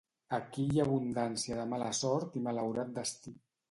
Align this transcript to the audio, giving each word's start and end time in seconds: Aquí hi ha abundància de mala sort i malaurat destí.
Aquí 0.37 0.65
hi 0.69 0.81
ha 0.81 0.85
abundància 0.89 1.61
de 1.61 1.69
mala 1.77 1.93
sort 2.01 2.39
i 2.43 2.47
malaurat 2.51 2.95
destí. 3.01 3.41